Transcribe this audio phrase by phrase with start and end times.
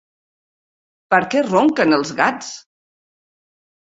[1.15, 2.47] Per què ronquen els gats?